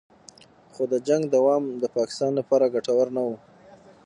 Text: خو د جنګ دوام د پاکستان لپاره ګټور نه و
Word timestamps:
خو 0.73 0.81
د 0.91 0.93
جنګ 1.07 1.23
دوام 1.35 1.63
د 1.81 1.83
پاکستان 1.97 2.31
لپاره 2.39 2.71
ګټور 2.75 3.07
نه 3.15 3.21
و 3.27 3.29